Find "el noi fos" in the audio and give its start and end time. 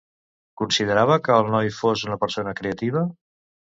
1.43-2.09